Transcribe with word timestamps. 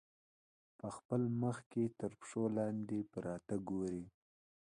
په 0.79 0.87
خپل 0.95 1.21
مخ 1.41 1.57
کې 1.71 1.83
تر 1.99 2.11
پښو 2.19 2.43
لاندې 2.57 2.99
پراته 3.13 3.55
ګوري. 3.69 4.05